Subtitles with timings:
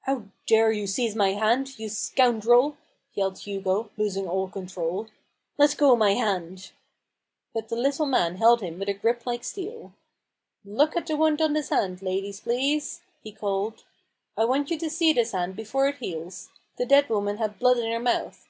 [0.00, 1.78] How dare you seize my hand!
[1.78, 2.76] you scoundrel!"
[3.14, 5.06] yelled Hugo, losing all control."
[5.56, 6.72] Let go my hand."
[7.54, 9.92] But the little man held him with a grip like steel."
[10.64, 13.84] Look at the wound on this hand, ladies, please!" he called;"
[14.36, 16.50] I want you to see this hand before it heals.
[16.76, 18.48] The dead woman had blood in her mouth.